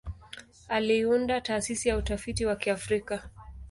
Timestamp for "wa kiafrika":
2.45-3.29